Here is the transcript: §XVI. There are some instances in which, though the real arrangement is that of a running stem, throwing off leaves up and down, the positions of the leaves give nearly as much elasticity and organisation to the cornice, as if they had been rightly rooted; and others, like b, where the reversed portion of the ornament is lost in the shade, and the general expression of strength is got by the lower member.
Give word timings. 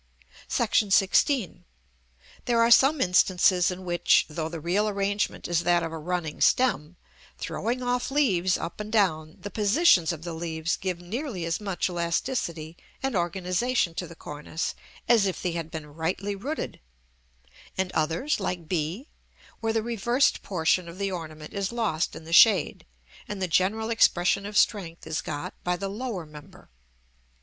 §XVI. 0.57 1.61
There 2.45 2.59
are 2.59 2.71
some 2.71 3.01
instances 3.01 3.69
in 3.69 3.85
which, 3.85 4.25
though 4.27 4.49
the 4.49 4.59
real 4.59 4.89
arrangement 4.89 5.47
is 5.47 5.61
that 5.61 5.83
of 5.83 5.91
a 5.91 5.97
running 5.99 6.41
stem, 6.41 6.95
throwing 7.37 7.83
off 7.83 8.09
leaves 8.09 8.57
up 8.57 8.79
and 8.79 8.91
down, 8.91 9.37
the 9.41 9.51
positions 9.51 10.11
of 10.11 10.23
the 10.23 10.33
leaves 10.33 10.75
give 10.75 10.99
nearly 10.99 11.45
as 11.45 11.61
much 11.61 11.87
elasticity 11.87 12.77
and 13.03 13.15
organisation 13.15 13.93
to 13.93 14.07
the 14.07 14.15
cornice, 14.15 14.73
as 15.07 15.27
if 15.27 15.39
they 15.39 15.51
had 15.51 15.69
been 15.69 15.85
rightly 15.85 16.35
rooted; 16.35 16.79
and 17.77 17.91
others, 17.91 18.39
like 18.39 18.67
b, 18.67 19.07
where 19.59 19.71
the 19.71 19.83
reversed 19.83 20.41
portion 20.41 20.89
of 20.89 20.97
the 20.97 21.11
ornament 21.11 21.53
is 21.53 21.71
lost 21.71 22.15
in 22.15 22.23
the 22.23 22.33
shade, 22.33 22.87
and 23.27 23.39
the 23.39 23.47
general 23.47 23.91
expression 23.91 24.47
of 24.47 24.57
strength 24.57 25.05
is 25.05 25.21
got 25.21 25.53
by 25.63 25.77
the 25.77 25.89
lower 25.89 26.25
member. 26.25 26.71